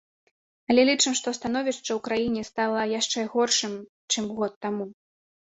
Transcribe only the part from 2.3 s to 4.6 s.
стала яшчэ горшым, чым год